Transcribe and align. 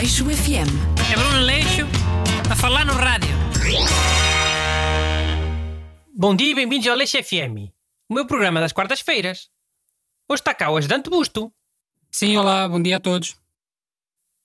Aleixo 0.00 0.24
FM. 0.24 1.12
É 1.12 1.14
Bruno 1.14 1.40
Leixo 1.40 1.82
a 2.50 2.56
falar 2.56 2.86
no 2.86 2.94
rádio. 2.94 3.36
Bom 6.16 6.34
dia 6.34 6.52
e 6.52 6.54
bem-vindos 6.54 6.88
ao 6.88 6.96
Leixo 6.96 7.22
FM, 7.22 7.68
o 8.08 8.14
meu 8.14 8.26
programa 8.26 8.60
das 8.60 8.72
quartas-feiras. 8.72 9.50
Hoje 10.26 10.40
está 10.40 10.54
cá 10.54 10.70
o 10.70 10.78
ajudante 10.78 11.10
Busto. 11.10 11.52
Sim, 12.10 12.34
olá, 12.38 12.66
bom 12.66 12.80
dia 12.80 12.96
a 12.96 12.98
todos. 12.98 13.36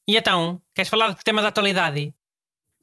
E 0.05 0.17
então, 0.17 0.61
queres 0.73 0.89
falar 0.89 1.11
de 1.11 1.15
que 1.15 1.23
temas 1.23 1.43
da 1.43 1.47
atualidade? 1.47 2.13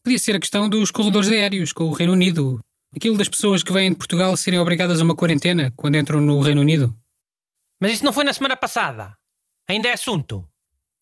Podia 0.02 0.18
ser 0.18 0.36
a 0.36 0.41
questão 0.41 0.66
dos 0.66 0.91
corredores 0.91 1.29
aéreos 1.29 1.75
com 1.75 1.84
o 1.84 1.93
Reino 1.93 2.14
Unido. 2.14 2.59
Aquilo 2.96 3.18
das 3.18 3.29
pessoas 3.29 3.62
que 3.62 3.70
vêm 3.70 3.91
de 3.91 3.98
Portugal 3.98 4.34
serem 4.34 4.59
obrigadas 4.59 4.98
a 4.98 5.04
uma 5.04 5.14
quarentena 5.14 5.70
quando 5.77 5.98
entram 5.98 6.23
no 6.23 6.41
Reino 6.41 6.62
Unido. 6.62 6.96
Mas 7.79 7.93
isso 7.93 8.04
não 8.07 8.14
foi 8.14 8.25
na 8.25 8.32
semana 8.32 8.57
passada. 8.57 9.14
Ainda 9.68 9.91
é 9.91 9.92
assunto. 9.92 10.48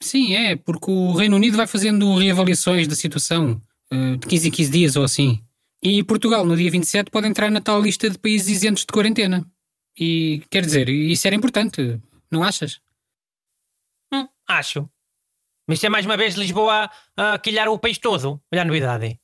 Sim, 0.03 0.35
é, 0.35 0.57
porque 0.57 0.91
o 0.91 1.13
Reino 1.13 1.37
Unido 1.37 1.57
vai 1.57 1.67
fazendo 1.67 2.17
reavaliações 2.17 2.89
da 2.89 2.95
situação, 2.95 3.61
eh, 3.91 4.17
de 4.17 4.27
15 4.27 4.49
em 4.49 4.51
15 4.51 4.71
dias 4.71 4.97
ou 4.97 5.05
assim. 5.05 5.45
E 5.83 6.03
Portugal, 6.05 6.45
no 6.45 6.57
dia 6.57 6.71
27, 6.71 7.11
pode 7.11 7.27
entrar 7.27 7.51
na 7.51 7.61
tal 7.61 7.81
lista 7.81 8.09
de 8.09 8.19
países 8.19 8.49
isentos 8.49 8.85
de 8.85 8.93
quarentena. 8.93 9.47
E, 9.99 10.43
quer 10.51 10.65
dizer, 10.65 10.89
isso 10.89 11.27
era 11.27 11.37
importante, 11.37 12.01
não 12.31 12.43
achas? 12.43 12.81
Hum, 14.13 14.27
acho. 14.49 14.89
Mas 15.67 15.79
isso 15.79 15.87
é 15.87 15.89
mais 15.89 16.07
uma 16.07 16.17
vez 16.17 16.35
Lisboa 16.35 16.91
a, 17.17 17.35
a 17.35 17.39
quilhar 17.39 17.69
o 17.69 17.79
país 17.79 17.99
todo. 17.99 18.43
Olha 18.53 18.63
a 18.63 18.65
novidade. 18.65 19.19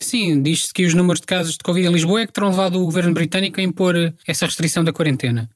Sim, 0.00 0.42
diz-se 0.42 0.72
que 0.72 0.84
os 0.84 0.94
números 0.94 1.20
de 1.20 1.26
casos 1.26 1.52
de 1.52 1.62
Covid 1.62 1.86
em 1.86 1.92
Lisboa 1.92 2.22
é 2.22 2.26
que 2.26 2.32
terão 2.32 2.50
levado 2.50 2.80
o 2.80 2.84
governo 2.84 3.14
britânico 3.14 3.60
a 3.60 3.62
impor 3.62 3.94
eh, 3.96 4.12
essa 4.26 4.46
restrição 4.46 4.82
da 4.82 4.92
quarentena. 4.92 5.50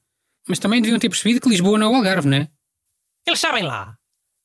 Mas 0.47 0.59
também 0.59 0.81
deviam 0.81 0.99
ter 0.99 1.09
percebido 1.09 1.41
que 1.41 1.49
Lisboa 1.49 1.77
não 1.77 1.87
é 1.87 1.89
o 1.91 1.95
Algarve, 1.97 2.27
não 2.27 2.37
é? 2.37 2.49
Eles 3.27 3.39
sabem 3.39 3.63
lá. 3.63 3.98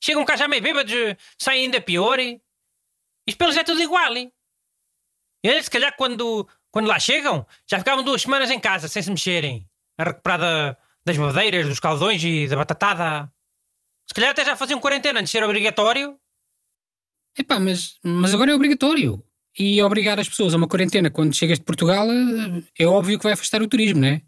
Chegam 0.05 0.23
cá 0.23 0.35
já 0.35 0.47
meio 0.47 0.61
bêbados, 0.61 0.93
saem 1.39 1.63
ainda 1.65 1.81
pior. 1.81 2.19
Isto 2.19 3.37
para 3.37 3.47
eles 3.47 3.57
é 3.57 3.63
tudo 3.63 3.81
igual. 3.81 4.15
E 4.15 4.31
eles, 5.43 5.65
se 5.65 5.71
calhar, 5.71 5.95
quando, 5.97 6.47
quando 6.69 6.85
lá 6.87 6.99
chegam, 6.99 7.43
já 7.67 7.79
ficavam 7.79 8.03
duas 8.03 8.21
semanas 8.21 8.51
em 8.51 8.59
casa 8.59 8.87
sem 8.87 9.01
se 9.01 9.09
mexerem. 9.09 9.67
A 9.97 10.03
recuperar 10.03 10.39
da- 10.39 10.77
das 11.03 11.17
madeiras, 11.17 11.67
dos 11.67 11.79
caldões 11.79 12.23
e 12.23 12.47
da 12.47 12.55
batatada. 12.55 13.31
Se 14.07 14.13
calhar 14.13 14.29
até 14.29 14.45
já 14.45 14.55
faziam 14.55 14.79
quarentena 14.79 15.19
antes 15.19 15.31
de 15.31 15.37
ser 15.39 15.43
obrigatório. 15.43 16.19
Epá, 17.37 17.59
mas, 17.59 17.97
mas 18.03 18.33
agora 18.33 18.51
é 18.51 18.55
obrigatório. 18.55 19.25
E 19.57 19.81
obrigar 19.81 20.19
as 20.19 20.29
pessoas 20.29 20.53
a 20.53 20.57
uma 20.57 20.67
quarentena 20.67 21.09
quando 21.09 21.33
chegas 21.35 21.57
de 21.57 21.65
Portugal 21.65 22.07
eh, 22.11 22.63
é 22.77 22.85
óbvio 22.85 23.17
que 23.17 23.23
vai 23.23 23.33
afastar 23.33 23.61
o 23.63 23.67
turismo, 23.67 24.01
não 24.01 24.07
é? 24.09 24.21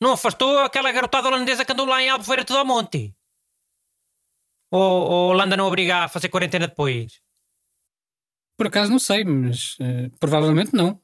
Não 0.00 0.12
afastou 0.12 0.58
aquela 0.60 0.92
garotada 0.92 1.26
holandesa 1.28 1.64
que 1.64 1.72
andou 1.72 1.86
lá 1.86 2.00
em 2.02 2.08
Albufeira 2.10 2.44
tudo 2.44 2.58
ao 2.58 2.64
monte. 2.66 3.14
Ou, 4.70 4.80
ou 5.10 5.30
a 5.30 5.34
Holanda 5.34 5.56
não 5.56 5.66
obriga 5.66 6.04
a 6.04 6.08
fazer 6.08 6.28
quarentena 6.28 6.66
depois? 6.68 7.20
Por 8.56 8.66
acaso 8.66 8.90
não 8.90 8.98
sei, 8.98 9.24
mas 9.24 9.76
eh, 9.80 10.10
provavelmente 10.18 10.74
não. 10.74 11.00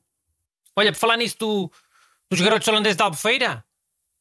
Olha, 0.76 0.92
por 0.92 0.98
falar 0.98 1.16
nisso 1.16 1.38
do- 1.38 1.72
dos 2.30 2.40
garotos 2.40 2.66
holandeses 2.68 2.96
de 2.96 3.02
Albufeira, 3.02 3.64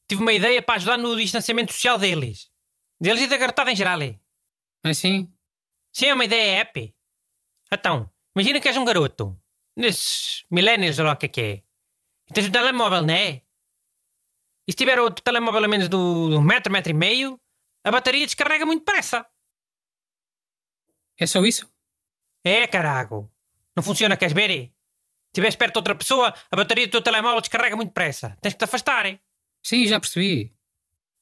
tive 0.08 0.22
uma 0.22 0.32
ideia 0.32 0.62
para 0.62 0.76
ajudar 0.76 0.96
no 0.96 1.16
distanciamento 1.16 1.72
social 1.72 1.98
deles. 1.98 2.48
Deles 3.00 3.22
e 3.22 3.26
da 3.26 3.36
garotada 3.36 3.72
em 3.72 3.76
geral. 3.76 4.00
é. 4.02 4.18
Assim, 4.84 5.30
Sim, 5.92 6.06
é 6.06 6.14
uma 6.14 6.24
ideia 6.24 6.60
app. 6.60 6.94
Então, 7.72 8.10
imagina 8.36 8.60
que 8.60 8.68
és 8.68 8.76
um 8.76 8.84
garoto. 8.84 9.38
Nesses 9.76 10.44
millennials 10.50 10.98
ou 10.98 11.04
lá 11.06 11.12
o 11.12 11.16
que 11.16 11.26
é 11.26 11.28
que 11.28 11.40
é. 11.40 11.62
E 12.30 12.32
tens 12.32 12.46
um 12.46 12.50
telemóvel, 12.52 13.02
não 13.02 13.12
é? 13.14 13.42
E 14.66 14.72
se 14.72 14.76
tiver 14.76 14.98
o 15.00 15.10
telemóvel 15.10 15.64
a 15.64 15.68
menos 15.68 15.88
do, 15.88 16.30
do 16.30 16.40
metro, 16.40 16.72
metro 16.72 16.90
e 16.90 16.94
meio, 16.94 17.40
a 17.82 17.90
bateria 17.90 18.24
descarrega 18.24 18.64
muito 18.64 18.84
depressa. 18.84 19.26
É 21.18 21.26
só 21.26 21.44
isso? 21.44 21.68
É, 22.44 22.66
carago. 22.66 23.30
Não 23.76 23.82
funciona, 23.82 24.16
queres 24.16 24.34
ver? 24.34 24.50
Se 24.50 24.72
estiveres 25.32 25.56
perto 25.56 25.72
de 25.74 25.78
outra 25.78 25.94
pessoa, 25.94 26.34
a 26.50 26.56
bateria 26.56 26.86
do 26.86 26.90
teu 26.90 27.02
telemóvel 27.02 27.40
descarrega 27.40 27.74
muito 27.74 27.88
depressa. 27.88 28.36
Tens 28.40 28.52
que 28.52 28.58
te 28.58 28.64
afastar. 28.64 29.06
é? 29.06 29.18
Sim, 29.62 29.86
já 29.86 29.98
percebi. 29.98 30.54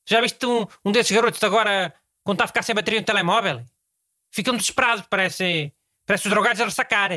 Já 0.04 0.20
viste 0.20 0.44
um, 0.44 0.66
um 0.84 0.92
desses 0.92 1.14
garotos 1.14 1.38
de 1.38 1.46
agora 1.46 1.94
quando 2.24 2.36
está 2.36 2.44
a 2.44 2.48
ficar 2.48 2.62
sem 2.62 2.74
bateria 2.74 3.00
no 3.00 3.06
telemóvel? 3.06 3.64
Ficam 4.30 4.56
desesperados, 4.56 5.06
parece, 5.08 5.72
parece 6.04 6.26
os 6.26 6.30
drogados 6.30 6.60
a 6.60 6.64
ressacar. 6.64 7.10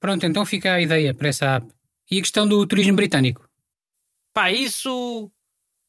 Pronto, 0.00 0.24
então 0.24 0.46
fica 0.46 0.74
a 0.74 0.80
ideia 0.80 1.12
para 1.12 1.28
essa 1.28 1.56
app. 1.56 1.66
E 2.10 2.18
a 2.18 2.22
questão 2.22 2.46
do 2.46 2.66
turismo 2.66 2.94
britânico? 2.94 3.48
Pá, 4.32 4.50
isso. 4.50 5.30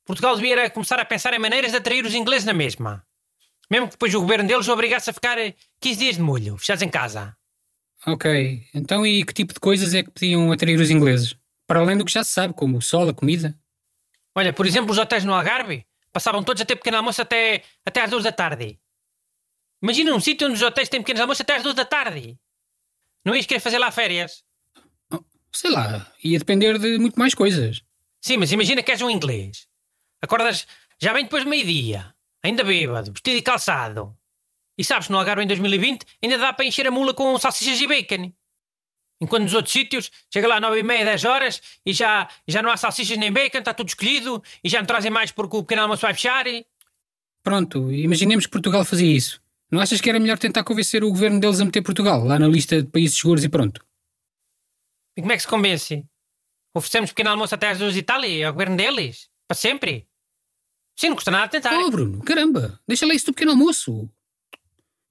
Portugal 0.06 0.36
devia 0.36 0.70
começar 0.70 1.00
a 1.00 1.06
pensar 1.06 1.34
em 1.34 1.40
maneiras 1.40 1.72
de 1.72 1.78
atrair 1.78 2.06
os 2.06 2.14
ingleses 2.16 2.46
na 2.46 2.54
mesma. 2.54 3.06
Mesmo 3.70 3.88
que 3.88 3.94
depois 3.94 4.14
o 4.16 4.22
governo 4.22 4.48
deles 4.48 4.68
obrigasse 4.68 5.10
a 5.10 5.14
ficar 5.14 5.38
eh, 5.38 5.54
15 5.82 6.00
dias 6.00 6.16
de 6.16 6.22
molho, 6.22 6.58
fechados 6.58 6.82
em 6.82 6.90
casa. 6.90 7.36
Ok, 8.06 8.66
então 8.74 9.06
e 9.06 9.26
que 9.26 9.34
tipo 9.34 9.54
de 9.54 9.60
coisas 9.60 9.94
é 9.94 10.04
que 10.04 10.12
podiam 10.12 10.52
atrair 10.52 10.80
os 10.80 10.90
ingleses? 10.90 11.36
Para 11.66 11.82
além 11.82 11.98
do 11.98 12.06
que 12.06 12.12
já 12.12 12.24
se 12.24 12.32
sabe, 12.32 12.54
como 12.54 12.78
o 12.78 12.82
sol, 12.82 13.10
a 13.10 13.14
comida? 13.14 13.58
Olha, 14.34 14.54
por 14.54 14.66
exemplo, 14.66 14.92
os 14.92 14.98
hotéis 14.98 15.26
no 15.26 15.34
Algarve 15.34 15.86
passavam 16.14 16.44
todos 16.44 16.62
a 16.62 16.66
ter 16.66 16.76
pequeno 16.76 16.98
almoço 16.98 17.22
até, 17.22 17.64
até 17.86 18.02
às 18.02 18.10
duas 18.10 18.24
da 18.24 18.32
tarde. 18.32 18.80
Imagina 19.82 20.16
um 20.16 20.20
sítio 20.20 20.48
onde 20.48 20.56
os 20.56 20.62
hotéis 20.62 20.90
têm 20.90 21.02
pequenos 21.02 21.22
almoços 21.22 21.42
até 21.42 21.56
às 21.58 21.64
duas 21.64 21.76
da 21.76 21.86
tarde. 21.86 22.38
Não 23.26 23.36
ias 23.36 23.46
querer 23.46 23.60
fazer 23.60 23.78
lá 23.78 23.92
férias? 23.92 24.44
Sei 25.52 25.70
lá, 25.70 26.12
ia 26.24 26.40
depender 26.40 26.80
de 26.80 26.98
muito 26.98 27.20
mais 27.20 27.34
coisas. 27.34 27.82
Sim, 28.22 28.38
mas 28.38 28.52
imagina 28.52 28.82
que 28.82 28.92
és 28.92 29.02
um 29.02 29.10
inglês. 29.10 29.68
Acordas 30.22 30.66
já 31.00 31.14
bem 31.14 31.24
depois 31.24 31.44
do 31.44 31.50
meio-dia, 31.50 32.14
ainda 32.44 32.64
bêbado, 32.64 33.12
vestido 33.12 33.38
e 33.38 33.42
calçado. 33.42 34.16
E 34.78 34.84
sabes, 34.84 35.10
no 35.10 35.18
Algarve 35.18 35.44
em 35.44 35.48
2020 35.48 36.06
ainda 36.22 36.38
dá 36.38 36.54
para 36.54 36.66
encher 36.66 36.88
a 36.88 36.92
mula 36.92 37.14
com 37.14 37.38
salsichas 37.38 37.80
e 37.82 37.88
bacon. 37.88 38.32
Enquanto 39.20 39.44
nos 39.44 39.54
outros 39.54 39.74
sítios, 39.74 40.12
chega 40.32 40.48
lá 40.48 40.56
às 40.56 40.62
9 40.62 40.80
e 40.80 40.84
meia, 40.84 41.04
10 41.04 41.26
horas 41.26 41.62
e 41.86 41.92
já, 41.92 42.30
já 42.48 42.62
não 42.62 42.70
há 42.70 42.78
salsichas 42.78 43.18
nem 43.18 43.32
bacon, 43.32 43.60
está 43.60 43.74
tudo 43.74 43.88
escolhido 43.88 44.44
e 44.64 44.70
já 44.70 44.80
não 44.80 44.86
trazem 44.86 45.10
mais 45.10 45.32
porque 45.32 45.58
o 45.58 45.64
pequeno 45.64 45.82
almoço 45.84 46.04
vai 46.04 46.14
fechar. 46.14 46.46
E... 46.46 46.66
Pronto, 47.42 47.92
imaginemos 47.92 48.46
que 48.46 48.52
Portugal 48.52 48.86
fazia 48.86 49.12
isso. 49.12 49.42
Não 49.72 49.82
achas 49.82 50.00
que 50.00 50.10
era 50.10 50.20
melhor 50.20 50.38
tentar 50.38 50.64
convencer 50.64 51.04
o 51.04 51.10
governo 51.10 51.40
deles 51.40 51.60
a 51.60 51.66
meter 51.66 51.82
Portugal 51.82 52.24
lá 52.24 52.38
na 52.38 52.48
lista 52.48 52.82
de 52.82 52.90
países 52.90 53.18
seguros 53.18 53.44
e 53.44 53.50
pronto? 53.50 53.86
e 55.18 55.22
como 55.22 55.32
é 55.32 55.36
que 55.36 55.42
se 55.42 55.48
convence? 55.48 56.06
Oferecemos 56.76 57.10
pequeno 57.10 57.32
almoço 57.32 57.56
até 57.56 57.70
às 57.70 57.80
duas 57.80 57.98
e 57.98 58.04
tal 58.04 58.24
e 58.24 58.44
ao 58.44 58.54
governo 58.54 58.78
deles? 58.78 59.30
Para 59.48 59.58
sempre? 59.58 60.08
Sim, 61.00 61.10
não 61.10 61.16
custa 61.16 61.32
nada 61.32 61.48
tentar. 61.48 61.78
Oh, 61.80 61.92
Bruno, 61.92 62.24
caramba, 62.24 62.80
deixa 62.88 63.06
lá 63.06 63.14
isso 63.14 63.28
do 63.28 63.34
pequeno 63.34 63.52
almoço. 63.52 64.10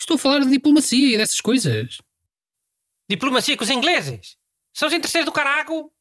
Estou 0.00 0.16
a 0.16 0.18
falar 0.18 0.40
de 0.40 0.50
diplomacia 0.50 1.14
e 1.14 1.16
dessas 1.16 1.40
coisas. 1.40 1.98
Diplomacia 3.08 3.56
com 3.56 3.64
os 3.64 3.70
ingleses. 3.70 4.36
São 4.74 4.88
os 4.88 4.94
interesseiros 4.94 5.26
do 5.26 5.32
carago. 5.32 5.92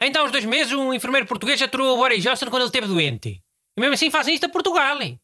Ainda 0.00 0.20
há 0.20 0.24
uns 0.24 0.32
dois 0.32 0.44
meses, 0.44 0.72
um 0.72 0.92
enfermeiro 0.92 1.26
português 1.26 1.60
aturou 1.62 1.94
o 1.94 1.96
Boris 1.96 2.22
Johnson 2.22 2.46
quando 2.46 2.62
ele 2.62 2.68
esteve 2.68 2.86
doente. 2.86 3.42
E 3.76 3.80
mesmo 3.80 3.94
assim 3.94 4.10
fazem 4.10 4.34
isto 4.34 4.44
a 4.44 4.48
Portugal. 4.48 5.00
hein? 5.00 5.20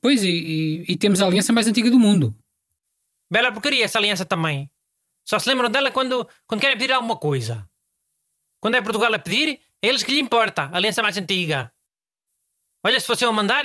Pois, 0.00 0.22
e, 0.22 0.28
e- 0.28 0.84
e 0.92 0.96
temos 0.96 1.20
a 1.22 1.26
aliança 1.26 1.52
mais 1.52 1.66
antiga 1.66 1.90
do 1.90 1.98
mundo. 1.98 2.36
Bela 3.30 3.52
porcaria 3.52 3.84
essa 3.84 3.98
aliança 3.98 4.24
também. 4.24 4.70
Só 5.26 5.38
se 5.38 5.48
lembram 5.48 5.70
dela 5.70 5.90
quando, 5.90 6.28
quando 6.46 6.60
querem 6.60 6.76
pedir 6.76 6.92
alguma 6.92 7.16
coisa. 7.16 7.68
Quando 8.60 8.74
é 8.74 8.82
Portugal 8.82 9.12
a 9.14 9.18
pedir, 9.18 9.60
é 9.82 9.88
eles 9.88 10.02
que 10.02 10.12
lhe 10.12 10.20
importa, 10.20 10.64
a 10.64 10.76
aliança 10.76 11.02
mais 11.02 11.16
antiga. 11.16 11.72
Olha, 12.84 12.98
se 13.00 13.06
fosse 13.06 13.24
eu 13.24 13.30
a 13.30 13.32
mandar, 13.32 13.64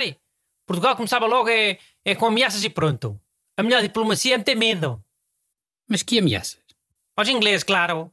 Portugal 0.66 0.96
começava 0.96 1.26
logo 1.26 1.48
é, 1.48 1.78
é 2.04 2.14
com 2.14 2.26
ameaças 2.26 2.64
e 2.64 2.70
pronto. 2.70 3.20
A 3.56 3.62
melhor 3.62 3.82
diplomacia 3.82 4.34
é 4.34 4.38
meter 4.38 4.56
medo. 4.56 5.02
Mas 5.88 6.02
que 6.02 6.18
ameaças? 6.18 6.62
Aos 7.16 7.28
ingleses, 7.28 7.62
claro. 7.62 8.12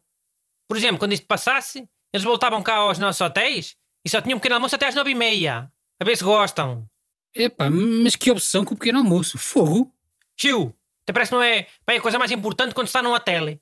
Por 0.68 0.78
exemplo, 0.78 1.00
quando 1.00 1.14
isto 1.14 1.26
passasse, 1.26 1.88
eles 2.14 2.24
voltavam 2.24 2.62
cá 2.62 2.76
aos 2.76 3.00
nossos 3.00 3.22
hotéis 3.22 3.76
e 4.06 4.10
só 4.10 4.22
tinham 4.22 4.38
um 4.38 4.40
pequeno 4.40 4.56
almoço 4.56 4.76
até 4.76 4.88
às 4.88 4.96
nove 4.96 5.12
e 5.12 5.16
meia. 5.16 5.72
A 6.00 6.04
ver 6.04 6.16
se 6.16 6.24
gostam. 6.24 6.88
Epá, 7.34 7.70
mas 7.70 8.16
que 8.16 8.30
obsessão 8.30 8.66
com 8.66 8.74
o 8.74 8.78
pequeno 8.78 9.00
almoço. 9.00 9.38
Fogo! 9.38 9.94
Chiu, 10.38 10.76
até 11.04 11.14
parece 11.14 11.30
que 11.30 11.36
não 11.36 11.44
é 11.44 11.68
bem 11.88 11.98
a 11.98 12.02
coisa 12.02 12.20
mais 12.20 12.32
importante 12.32 12.74
quando 12.74 12.88
está 12.88 13.02
num 13.02 13.14
hotel. 13.14 13.60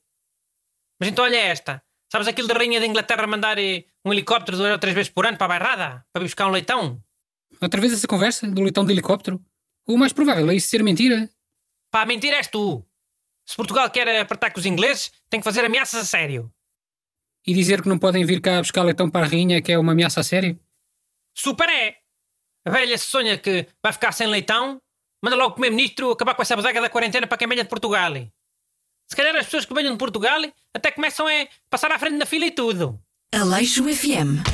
Mas 0.99 1.09
então 1.09 1.23
olha 1.25 1.37
esta. 1.37 1.81
Sabes 2.11 2.27
aquilo 2.27 2.47
da 2.47 2.55
Rainha 2.55 2.79
da 2.79 2.85
Inglaterra 2.85 3.27
mandar 3.27 3.57
eh, 3.59 3.85
um 4.03 4.11
helicóptero 4.11 4.57
duas 4.57 4.71
ou 4.71 4.79
três 4.79 4.95
vezes 4.95 5.11
por 5.11 5.25
ano 5.25 5.37
para 5.37 5.45
a 5.45 5.59
bairrada? 5.59 6.05
Para 6.11 6.23
buscar 6.23 6.47
um 6.47 6.51
leitão? 6.51 7.01
Outra 7.61 7.81
vez 7.81 7.91
essa 7.91 8.07
conversa 8.07 8.47
do 8.49 8.61
leitão 8.61 8.85
de 8.85 8.91
helicóptero? 8.93 9.43
O 9.85 9.97
mais 9.97 10.13
provável 10.13 10.49
é 10.49 10.55
isso 10.55 10.69
ser 10.69 10.81
mentira. 10.83 11.29
Pá, 11.91 12.05
mentira 12.05 12.37
és 12.37 12.47
tu. 12.47 12.85
Se 13.45 13.55
Portugal 13.55 13.89
quer 13.89 14.21
apertar 14.21 14.51
com 14.51 14.59
os 14.59 14.65
ingleses, 14.65 15.11
tem 15.29 15.39
que 15.39 15.43
fazer 15.43 15.65
ameaças 15.65 16.01
a 16.01 16.05
sério. 16.05 16.51
E 17.45 17.53
dizer 17.53 17.81
que 17.81 17.89
não 17.89 17.97
podem 17.97 18.23
vir 18.25 18.41
cá 18.41 18.59
buscar 18.59 18.83
leitão 18.83 19.09
para 19.09 19.25
a 19.25 19.29
rainha 19.29 19.61
que 19.61 19.71
é 19.71 19.79
uma 19.79 19.91
ameaça 19.91 20.19
a 20.19 20.23
sério? 20.23 20.59
Super 21.35 21.67
é! 21.67 21.97
A 22.65 22.71
velha 22.71 22.97
se 22.97 23.07
sonha 23.07 23.37
que 23.37 23.65
vai 23.81 23.91
ficar 23.91 24.11
sem 24.11 24.27
leitão, 24.27 24.79
manda 25.23 25.35
logo 25.35 25.51
o 25.51 25.53
primeiro-ministro 25.53 26.11
acabar 26.11 26.35
com 26.35 26.41
essa 26.41 26.55
bodega 26.55 26.81
da 26.81 26.89
quarentena 26.89 27.25
para 27.25 27.37
quem 27.37 27.47
venha 27.47 27.63
de 27.63 27.69
Portugal. 27.69 28.13
Se 29.09 29.15
calhar 29.15 29.35
as 29.35 29.45
pessoas 29.45 29.65
que 29.65 29.73
venham 29.73 29.91
de 29.93 29.97
Portugal 29.97 30.39
até 30.73 30.91
começam 30.91 31.27
a 31.27 31.47
passar 31.69 31.91
à 31.91 31.97
frente 31.97 32.17
na 32.17 32.25
fila 32.25 32.45
e 32.45 32.51
tudo. 32.51 33.01
Aleixo 33.33 33.83
FM. 33.83 34.45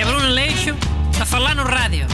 É 0.00 0.04
Bruno 0.04 0.28
Leixo 0.28 0.74
a 1.20 1.26
falar 1.26 1.54
no 1.54 1.64
rádio. 1.64 2.06